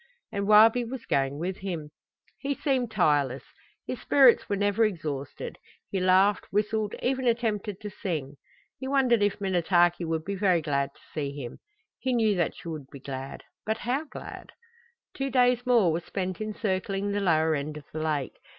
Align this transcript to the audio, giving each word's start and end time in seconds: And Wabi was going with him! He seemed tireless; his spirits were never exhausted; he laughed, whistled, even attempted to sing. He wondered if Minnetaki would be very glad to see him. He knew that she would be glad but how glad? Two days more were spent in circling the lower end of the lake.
And 0.31 0.47
Wabi 0.47 0.83
was 0.83 1.05
going 1.05 1.37
with 1.37 1.57
him! 1.57 1.91
He 2.39 2.55
seemed 2.55 2.89
tireless; 2.89 3.43
his 3.85 4.01
spirits 4.01 4.49
were 4.49 4.55
never 4.55 4.83
exhausted; 4.83 5.59
he 5.91 5.99
laughed, 5.99 6.47
whistled, 6.51 6.95
even 7.03 7.27
attempted 7.27 7.79
to 7.81 7.91
sing. 7.91 8.37
He 8.79 8.87
wondered 8.87 9.21
if 9.21 9.39
Minnetaki 9.39 10.03
would 10.05 10.25
be 10.25 10.33
very 10.33 10.59
glad 10.63 10.89
to 10.95 11.01
see 11.13 11.33
him. 11.39 11.59
He 11.99 12.13
knew 12.13 12.33
that 12.35 12.55
she 12.55 12.67
would 12.67 12.87
be 12.91 12.99
glad 12.99 13.43
but 13.63 13.77
how 13.77 14.05
glad? 14.05 14.53
Two 15.13 15.29
days 15.29 15.67
more 15.67 15.91
were 15.91 15.99
spent 15.99 16.41
in 16.41 16.55
circling 16.55 17.11
the 17.11 17.21
lower 17.21 17.53
end 17.53 17.77
of 17.77 17.85
the 17.93 17.99
lake. 18.01 18.39